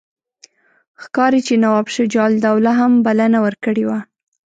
ښکاري 1.03 1.41
چې 1.47 1.53
نواب 1.63 1.87
شجاع 1.95 2.25
الدوله 2.31 2.71
هم 2.79 2.91
بلنه 3.05 3.39
ورکړې 3.45 3.83
وه. 3.89 3.99